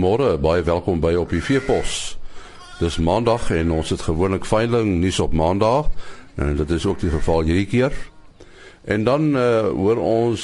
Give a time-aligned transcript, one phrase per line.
[0.00, 2.14] Goeiemôre, baie welkom by op die Veepos.
[2.78, 5.90] Dis Maandag en ons het gewoonlik veiling nuus op Maandag
[6.40, 7.92] en dit is ook die geval hierdie keer.
[8.88, 10.40] En dan uh, hoor ons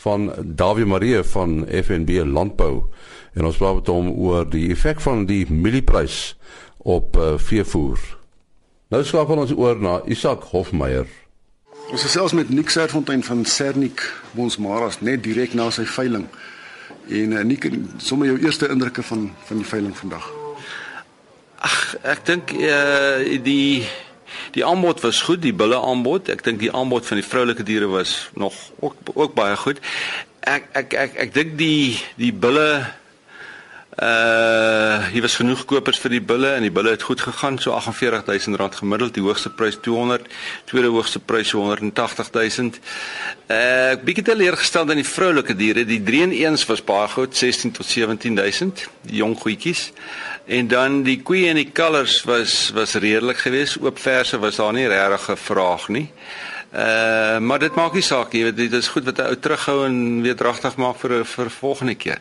[0.00, 2.86] van Davie Marie van FNB Landbou
[3.34, 6.32] en ons praat met hom oor die effek van die mielieprys
[6.78, 8.00] op uh, veevoer.
[8.88, 11.04] Nou skakel ons oor na Isak Hofmeyer.
[11.92, 16.30] Ons is selfs met Nick Serfontein van Sernik Bonsmaras net direk na sy veiling.
[17.08, 20.26] En uh, Nick, sommer jou eerste indrukke van van die veiling vandag.
[21.56, 23.86] Ag, ek dink eh uh, die
[24.56, 26.28] die aanbod was goed, die bulle aanbod.
[26.28, 29.80] Ek dink die aanbod van die vroulike diere was nog ook ook baie goed.
[30.40, 32.86] Ek ek ek ek dink die die bulle
[33.96, 37.72] uh hier was genoeg kopers vir die bulle en die bulle het goed gegaan, so
[37.72, 40.26] R48000 gemiddeld, die hoogste prys 200,
[40.68, 42.76] tweede hoogste prys 180000.
[43.48, 47.36] Uh ek bietjie teleurgesteld aan die vroulike diere, die 3 en 1s was baie goed,
[47.36, 49.92] 16 tot 17000, die jong goetjies.
[50.44, 53.80] En dan die koeie en die kalvers was was redelik geweest.
[53.80, 56.10] Oop verse was daar nie regtig 'n vraag nie.
[57.40, 58.52] Maar dit maak nie saak nie.
[58.52, 62.18] Dit is goed wat 'n ou terughou en weer dragtig maak vir vir volgende keer.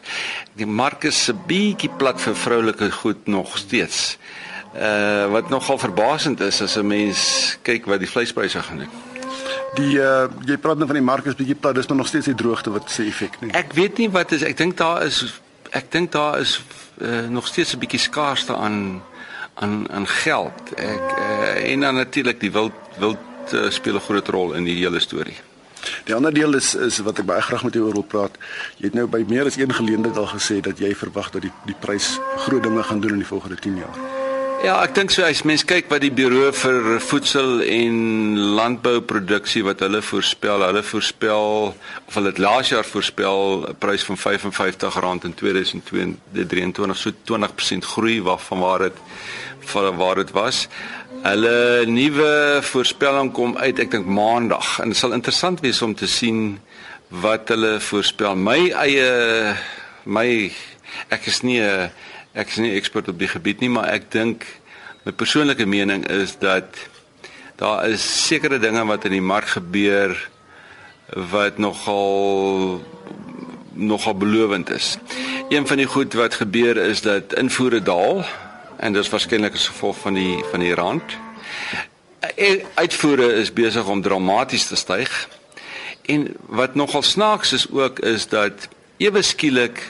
[0.53, 4.17] Die mark is 'n bietjie plat vir vroulike goed nog steeds.
[4.75, 8.89] Uh wat nogal verbasend is as 'n mens kyk wat die vleispryse gaan doen.
[9.75, 12.25] Die uh jy praat nou van die mark is bietjie plat, dis maar nog steeds
[12.25, 13.51] die droogte wat se effek nie.
[13.51, 16.61] Ek weet nie wat is ek dink daar is ek dink daar is
[17.01, 19.03] uh, nog steeds 'n bietjie skaarste aan
[19.53, 20.73] aan aan geld.
[20.75, 23.17] Ek uh, en dan natuurlik die wild wild
[23.53, 25.37] uh, speel 'n groot rol in die hele storie.
[26.05, 28.37] Die ander deel is is wat ek baie graag met jou oor wil praat.
[28.77, 31.53] Jy het nou by meer as een geleentheid al gesê dat jy verwag dat die
[31.65, 33.97] die prys groot dinge gaan doen in die volgende 10 jaar.
[34.63, 37.97] Ja, ek dink so as mens kyk wat die buro vir voedsel en
[38.57, 44.17] landbouproduksie wat hulle voorspel, hulle voorspel of hulle het laas jaar voorspel 'n prys van
[44.17, 48.97] R55 in 2023, so 20% groei waarvan waar dit
[49.59, 50.67] van waar dit was.
[51.25, 56.05] Hulle nuwe voorspelling kom uit ek dink maandag en dit sal interessant wees om te
[56.05, 56.59] sien
[57.23, 58.37] wat hulle voorspel.
[58.37, 59.55] My eie
[60.05, 60.27] my
[61.09, 61.89] ek is nie 'n
[62.37, 64.45] ek is nie ekspert op die gebied nie, maar ek dink
[65.05, 66.77] my persoonlike mening is dat
[67.57, 70.13] daar is sekere dinge wat in die mark gebeur
[71.09, 72.85] wat nogal
[73.73, 74.97] nogal belovend is.
[75.49, 78.25] Een van die goed wat gebeur is dat invoere daal
[78.85, 81.17] en dit is waarskynlik as gevolg van die van die rand.
[82.75, 85.11] Uitvoere is besig om dramaties te styg.
[86.05, 89.81] En wat nogal snaaks is ook is dat ewe skielik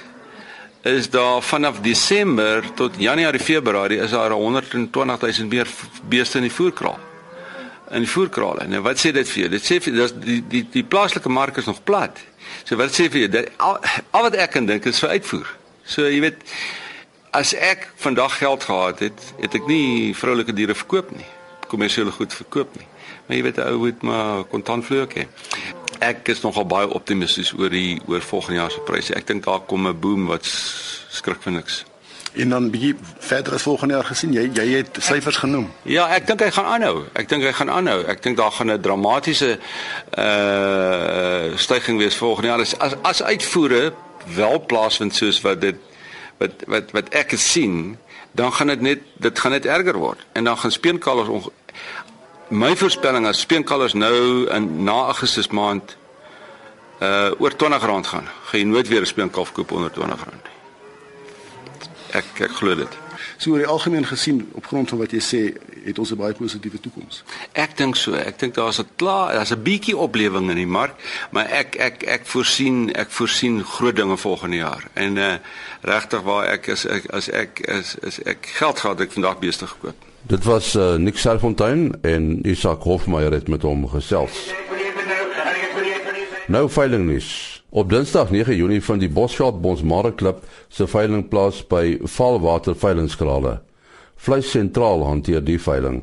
[0.86, 5.68] is daar vanaf Desember tot Januarie Februarie is daar 120 000 meer
[6.10, 7.00] beeste in die voerkraal.
[7.90, 8.68] In die voerkrale.
[8.68, 9.50] Nou wat sê dit vir jou?
[9.58, 12.22] Dit sê vir dat die die die plaaslike mark is nog plat.
[12.64, 13.30] So wat sê vir jou?
[13.34, 13.78] Dat al,
[14.12, 15.54] al wat ek kan dink is vir uitvoer.
[15.86, 16.42] So jy weet
[17.36, 21.28] as ek vandag geld gehad het, het ek nie vroulike diere verkoop nie.
[21.68, 22.88] Kommersiële goed verkoop nie.
[23.26, 25.26] Maar jy weet ou moet maar kontantvloek hê
[26.04, 29.16] ek is nogal baie optimisties oor die oor volgende jaar se pryse.
[29.16, 31.86] Ek dink daar kom 'n boom wat skrik vir niks.
[32.34, 35.72] En dan bietjie verder as volgende jaar gesien, jy jy het syfers genoem.
[35.84, 37.06] Ja, ek dink hy gaan aanhou.
[37.14, 38.04] Ek dink hy gaan aanhou.
[38.06, 39.60] Ek dink daar gaan 'n dramatiese
[40.18, 43.94] uh stygings wees volgende jaar as as, as uitvoere
[44.36, 45.76] wel plaasvind soos wat dit
[46.38, 47.98] wat wat wat ek gesien,
[48.32, 51.50] dan gaan dit net dit gaan net erger word en dan gaan speenkalvers
[52.50, 55.98] my voorspelling is speenkalvers nou in na Augustus maand
[57.00, 58.28] uh oor R20 gaan.
[58.46, 60.42] Gaan jy nooit weer 'n speenkalf koop onder R20 nie.
[62.12, 63.05] Ek ek glo dit.
[63.38, 65.42] So oor die algemeen gesien op grond van wat jy sê,
[65.86, 67.24] het ons 'n baie positiewe toekoms.
[67.52, 68.14] Ek dink so.
[68.14, 70.96] Ek dink daar's 'n klaar, daar's 'n bietjie oplewing in die mark,
[71.32, 74.84] maar ek ek ek voorsien ek voorsien groot dinge volgende jaar.
[74.94, 75.34] En uh
[75.82, 79.68] regtig waar ek is ek as ek is is ek geld gehad ek vandag beeste
[79.68, 79.96] gekoop.
[80.22, 84.54] Dit was uh, Nick Selfontein en Isak Hofmeyer het met hom gesels.
[86.48, 87.55] Nou veiling nuus.
[87.76, 90.38] Op Dinsdag 9 Junie vind die Bosveld Bonsmara Klub
[90.72, 93.58] se veiling plaas by Valwater Veilingskrale.
[94.16, 95.98] Vleis sentraal hanteer die veiling.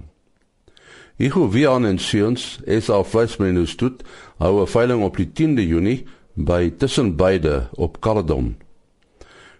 [1.17, 4.03] Hugo Vian en Seuns is al vleismenus stoet
[4.37, 6.05] hou 'n veiling op die 10de Junie
[6.35, 8.57] by tussen beide op Caledon.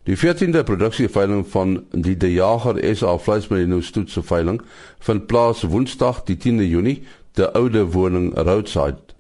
[0.05, 4.61] Die 14de produksieveiling van die De Jager SA vleismerino stoetse veiling
[4.99, 9.12] vind plaas Woensdag die 10de Junie te oude woning Roadside.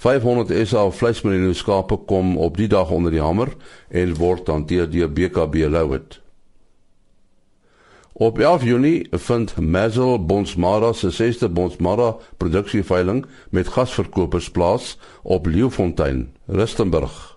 [0.00, 3.50] 500 SA vleismerino skape kom op die dag onder die hamer
[3.92, 6.16] en word hanteer deur BKB Louet.
[8.12, 16.30] Op 11 Junie vind Mazel Bonsmara se 6de Bonsmara produksieveiling met gasverkopers plaas op Leeufontein,
[16.46, 17.36] Rustenburg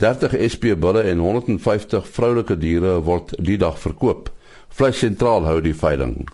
[0.00, 4.32] 30 SP bulle en 150 vroulike diere word die dag verkoop.
[4.68, 6.28] Vleis sentraal hou die veiling.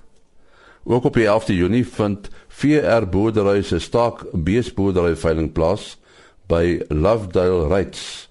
[0.85, 5.97] Ook op die 11de Junie vind VR boerdery se staak beesboerdery veiling plaas
[6.47, 8.29] by Lovedale Rights.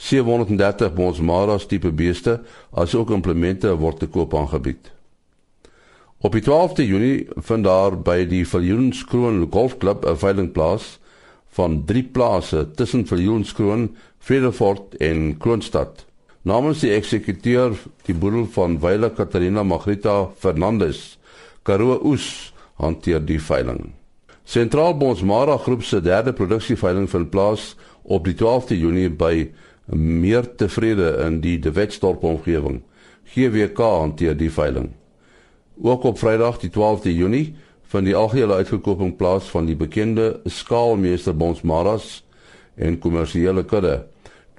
[0.00, 2.40] 730 Bonsmaras tipe beeste
[2.72, 4.90] asook implemente word te koop aangebied.
[6.20, 10.98] Op die 12de Junie vind daar by die Viljoenskroon Golfklub 'n veiling plaas
[11.54, 16.04] van drie plase tussen Viljoenskroon, Vredefort en Kroonstad.
[16.42, 21.18] Namens die eksekuteur, die boedel van Wyle Katarina Magrita Fernandes,
[21.62, 23.92] Karoo Oes hanteer die veiling.
[24.44, 29.50] Sentraal Bonsmara groep se derde produksieveiling vind plaas op die 12de Junie by
[29.90, 32.80] Meer Tevrede in die De Wetstorp omgewing.
[33.34, 34.90] GWK hanteer die veiling.
[35.82, 37.54] Ook op Vrydag die 12de Junie
[37.90, 42.20] vind die algehele uitverkoping plaas van die bekende skaalmeester Bonsmaras
[42.74, 44.04] en kommersiële kudde.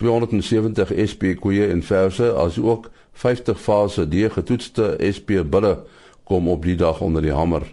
[0.02, 5.78] 270 SP koeie en verse as ook 50 fase D getoetste SP bulle
[6.24, 7.68] kom op die dag onder die hamer.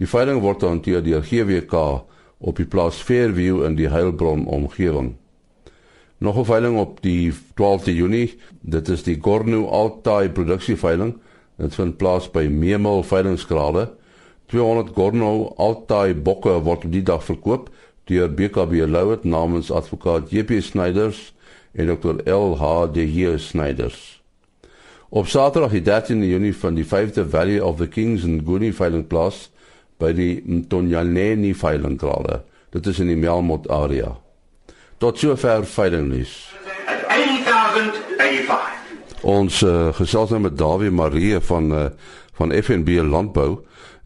[0.00, 1.74] Die veiling word hanteer deur GWK
[2.42, 5.14] op die plaas Fairview in die Heilbron omgewing.
[6.18, 11.18] Nog 'n veiling op die 12de Junie, dit is die Gornu Altai produksieveiling.
[11.56, 13.90] Dit vind plaas by Memel veilingskrale.
[14.46, 17.70] 200 Gornu Altai bokke word op die dag verkoop
[18.04, 21.34] deur BKB Louet namens advokaat JP Snyders
[21.72, 22.30] en Dr.
[22.30, 24.22] LH de Heer Snyders.
[25.08, 29.06] Op Saterdag die 13de Junie van die 5de Valley of the Kings in Guni veiling
[29.06, 29.51] plaas
[30.02, 32.42] by die Mtonyaneni veiling krale.
[32.74, 34.16] Dit is in die Melmot area.
[35.02, 36.34] Tot sover veiling nuus.
[37.08, 38.70] 1085.
[39.22, 41.86] Ons uh, gesels nou met Dawie Marie van uh,
[42.38, 43.60] van FNB Landbou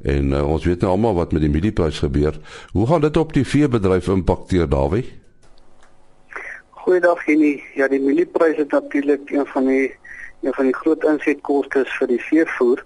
[0.04, 2.36] en uh, ons weet nou almal wat met die mielieprys gebeur.
[2.74, 5.04] Hoe gaan dit op die veebedryf impakteer Dawie?
[6.82, 7.62] Goeiedag Jenny.
[7.74, 9.94] Ja, die mielieprys is natuurlik een van die
[10.42, 12.84] een van die groot insetkoste vir die veevoer.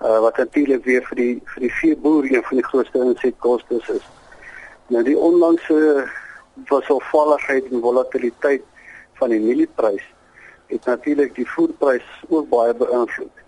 [0.00, 4.08] Uh wat natuurlik weer vir die vir die veeboer een van die grootste insetkoste is.
[4.92, 6.04] Nou die onlangse
[6.68, 8.62] wisselvalligheid en volatiliteit
[9.20, 10.04] van die mielieprys
[10.66, 13.42] het natuurlik die voerprys ook baie beïnvloed.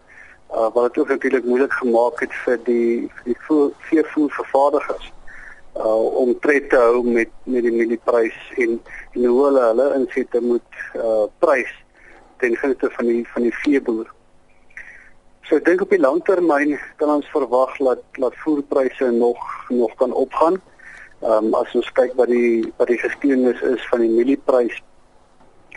[0.51, 5.13] Uh wat ook natuurlik moeilik gemaak het vir die vir die veevoervervaardigers
[5.77, 8.81] uh om tred te hou met met die mielieprys en
[9.13, 11.75] en hoe hulle hulle insette moet uh prys
[12.39, 14.17] ten gunste van die van die veeboer.
[15.49, 19.39] So ek dink op die langtermyn kan ons verwag dat dat voerpryse nog
[19.73, 20.59] nog kan opgaan.
[21.23, 24.75] Ehm um, as ons kyk wat die wat die geskiedenis is van die mielieprys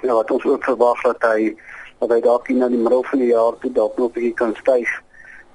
[0.01, 1.53] ja wat ons ook verwag dat hy
[2.01, 4.51] dat hy dalk in die middel van die jaar toe dalk nog 'n bietjie kan
[4.59, 4.91] styg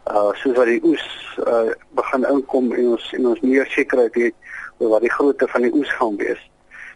[0.09, 1.05] uh soos wat die oes
[1.45, 4.35] uh begin inkom en ons en ons meer sekerheid het
[4.79, 6.41] oor wat die grootte van die oes gaan wees.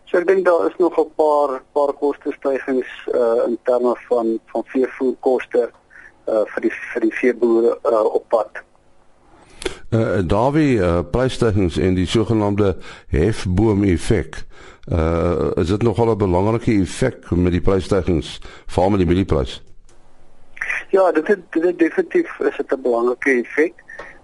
[0.08, 4.64] So ek dink daar is nog 'n paar paar kostestygings uh in terme van van
[4.72, 5.68] veevoerkoste
[6.30, 8.62] uh vir die vir die veeboere uh op pad.
[9.90, 12.76] Uh Davie uh prysstygings en die sogenaamde
[13.08, 14.44] hefboom effek.
[14.88, 19.62] Uh is dit nogal 'n belangrike effek met die prysstygings veral met die mielieprys?
[20.90, 23.74] Ja, dit is dit is definitief is dit 'n belangrike effek.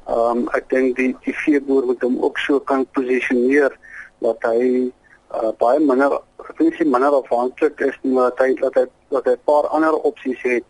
[0.07, 3.73] Ehm um, ek dink die die veeboer moet hom ook so kan posisioneer
[4.19, 4.91] dat hy
[5.35, 9.45] uh, baie minder effensie minder afhanklik is maar dat hy dat hy dat hy 'n
[9.45, 10.65] paar ander opsies het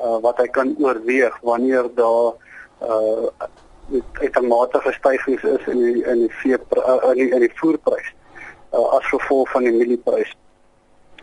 [0.00, 2.32] uh, wat hy kan oorweeg wanneer daar
[2.82, 3.28] uh
[4.12, 7.52] uit 'n matige stygings is in die in die vee uh, in die in die
[7.54, 8.14] voerprys
[8.72, 10.36] uh, as gevolg van die mielieprys.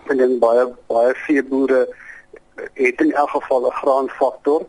[0.08, 1.88] En dan baie baie veeboere
[2.74, 4.66] het in elk geval 'n graanfaktor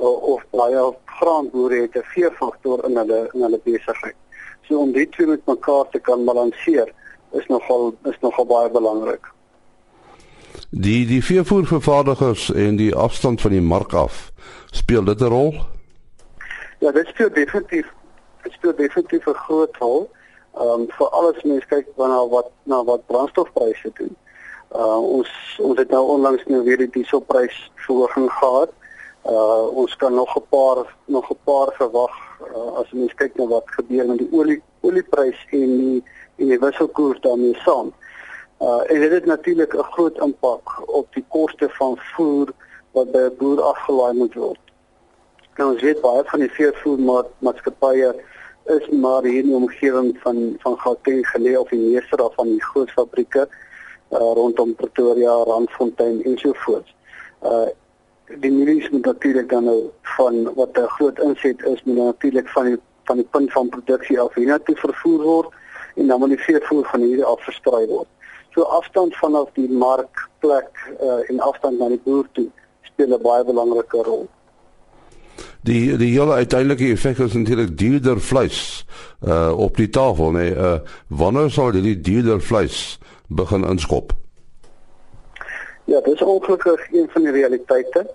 [0.00, 4.16] of baie graanboere het 'n veefaktor in hulle in hulle besigheid.
[4.62, 6.92] So om dit twee met mekaar te kan balanseer
[7.32, 9.32] is nogal is nogal baie belangrik.
[10.72, 14.30] Die die veevoervervaardigers en die afstand van die mark af
[14.70, 15.54] speel dit 'n rol?
[16.78, 17.86] Ja, dit speel definitief
[18.42, 20.10] dit speel definitief 'n groot rol.
[20.54, 24.16] Ehm um, vir alles mense kyk na wat na wat brandstofpryse doen.
[24.74, 28.70] Uh ons ons het nou onlangs nou weer die dieselprys verhoging gehad.
[29.24, 32.14] Uh ons kan nog 'n paar nog 'n paar verwag
[32.54, 36.02] uh, as mens kyk na wat gebeur met die olie olieprys en die
[36.36, 37.86] en die wisselkoers daarmee saam.
[37.86, 38.09] Uh
[38.60, 42.48] en dit het natuurlik 'n groot impak op die koste van voer
[42.92, 44.60] wat by 'n boer afgelaai moet word.
[45.56, 48.14] Nou ons weet baie van die veevoermaatskappye
[48.64, 52.62] is maar hier in die omgewing van van Gauteng geleë of die meeste daarvan die
[52.62, 53.48] groot fabrieke
[54.10, 56.94] uh, rondom Pretoria, Randfontein en so voort.
[57.42, 57.68] Uh
[58.40, 62.64] die mielies moet natuurlik dan nou van wat 'n groot inset is, moet natuurlik van
[62.64, 65.48] die van die punt van produksie af hiernatoe vervoer word
[65.94, 68.06] en dan moet die veevoer van hier af versprei word.
[68.50, 70.70] So afstand vanaf die mark plek
[71.02, 72.48] uh, en afstand na die boer toe
[72.82, 74.28] speel 'n baie belangrike rol.
[75.62, 78.86] Die die hele uiteindelike effek is natuurlik duurder vleis
[79.26, 80.54] uh op die tafel, nee.
[80.54, 80.78] Uh
[81.08, 84.12] wanneer sal die duurder vleis begin inskop?
[85.84, 88.06] Ja, dit is ongelukkig een van die realiteite.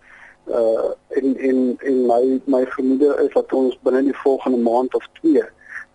[0.48, 5.08] Uh in in in my my vermoede is dat ons binne die volgende maand of
[5.22, 5.44] twee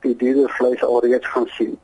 [0.00, 1.78] die duurder vleis alreeds gaan sien.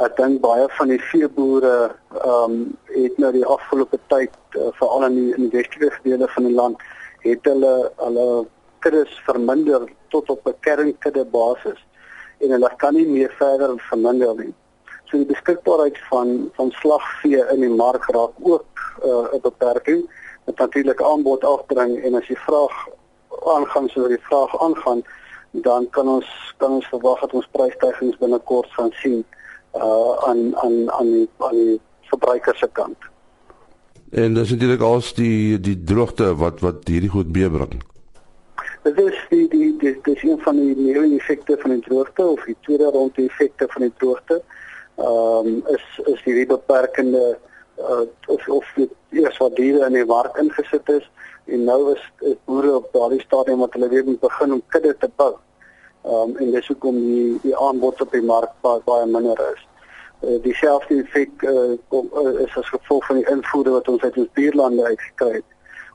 [0.00, 2.60] Ek dink baie van die veeboere ehm um,
[2.92, 6.54] het nou die afgelope tyd uh, veral in die in die westelike dele van die
[6.56, 6.84] land
[7.24, 8.24] het hulle hulle
[8.84, 9.84] kuddes verminder
[10.14, 11.80] tot op 'n kernkudde basis
[12.40, 14.54] en hulle kan nie meer verder verminder nie.
[15.04, 20.08] So die beskikbaarheid van van slagvee in die mark raak ook uh, 'n beperking
[20.44, 22.88] wat natuurlik aanbod afdring en as die vraag
[23.44, 25.04] aangaan soos die vraag aangaan
[25.50, 29.41] dan kan ons kan ons verwag dat ons prysstygings binnekort gaan sien uh
[29.80, 32.96] aan aan aan die aan die verbruiker se kant.
[34.10, 37.82] En dis natuurlik als die die droogte wat wat hierdie goed meebring.
[38.82, 42.44] Dit is die die die dis een van die nuwe effekte van die droogte of
[42.44, 44.42] die tweede ronde effekte van die droogte.
[44.96, 47.38] Ehm um, is is hierdie beperkende
[47.78, 51.10] uh of of die eers wat diere in die mark ingesit is
[51.44, 54.96] en nou is, is boere op daardie stadium wat hulle weer moet begin om kudde
[54.98, 55.32] te bou.
[55.32, 55.51] Ehm
[56.04, 59.62] um, en dis hoekom die die aanbod op die mark baie, baie minder is.
[60.22, 64.16] Uh, dieselfde effek uh, kom uh, is as gevolg van die invoere wat ons uit
[64.16, 65.48] ons buurlande uitgekry het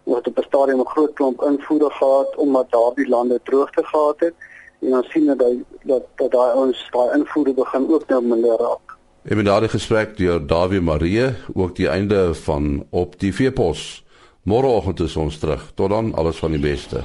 [0.07, 4.33] wat op 'n stadium 'n groot klomp invoere gehad omdat daardie lande droogte gehad het
[4.79, 5.39] en ons sien dat
[5.83, 8.95] dat dat daai ons daai invoere begin ook nou minder raak.
[9.23, 14.05] En met daardie gesprek deur Dawie Marie ook die einde van op die veepos.
[14.43, 15.71] Môreoggend is ons terug.
[15.75, 17.03] Tot dan alles van die beste.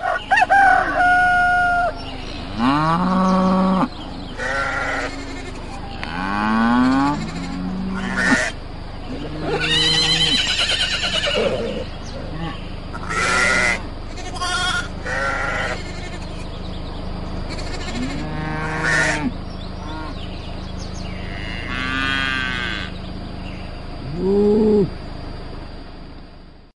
[2.94, 3.51] Ah.